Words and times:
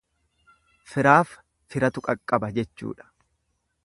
Firaaf 0.93 1.35
firatu 1.75 2.05
qaqqaba 2.07 2.51
jechuudha. 2.59 3.11